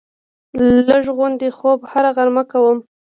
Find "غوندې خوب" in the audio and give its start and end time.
1.15-1.79